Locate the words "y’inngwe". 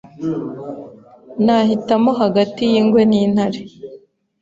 2.71-3.01